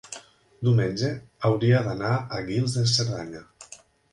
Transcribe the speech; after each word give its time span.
diumenge 0.67 1.11
hauria 1.49 1.81
d'anar 1.89 2.15
a 2.15 2.41
Guils 2.49 2.79
de 2.79 2.87
Cerdanya. 2.95 3.45